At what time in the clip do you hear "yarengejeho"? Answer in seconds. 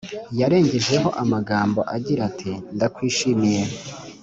0.39-1.09